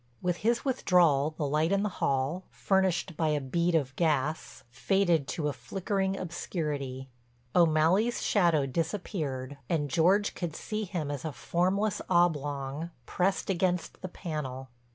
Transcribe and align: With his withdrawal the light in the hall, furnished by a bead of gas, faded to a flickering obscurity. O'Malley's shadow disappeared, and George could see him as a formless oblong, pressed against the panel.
With 0.19 0.37
his 0.37 0.65
withdrawal 0.65 1.35
the 1.37 1.45
light 1.45 1.71
in 1.71 1.83
the 1.83 1.99
hall, 2.01 2.45
furnished 2.49 3.15
by 3.15 3.27
a 3.27 3.39
bead 3.39 3.75
of 3.75 3.95
gas, 3.95 4.63
faded 4.71 5.27
to 5.27 5.47
a 5.47 5.53
flickering 5.53 6.17
obscurity. 6.17 7.07
O'Malley's 7.55 8.23
shadow 8.23 8.65
disappeared, 8.65 9.59
and 9.69 9.91
George 9.91 10.33
could 10.33 10.55
see 10.55 10.85
him 10.85 11.11
as 11.11 11.23
a 11.23 11.31
formless 11.31 12.01
oblong, 12.09 12.89
pressed 13.05 13.51
against 13.51 14.01
the 14.01 14.09
panel. 14.09 14.69